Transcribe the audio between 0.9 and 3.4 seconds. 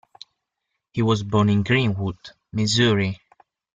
He was born in Greenwood, Missouri.